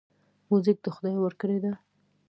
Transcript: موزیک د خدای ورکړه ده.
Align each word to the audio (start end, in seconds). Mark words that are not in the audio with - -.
موزیک 0.49 0.77
د 0.83 0.87
خدای 0.95 1.15
ورکړه 1.19 1.57
ده. 1.63 1.73